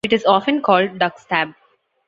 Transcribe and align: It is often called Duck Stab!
It 0.03 0.13
is 0.13 0.25
often 0.25 0.63
called 0.63 0.97
Duck 0.97 1.19
Stab! 1.19 1.53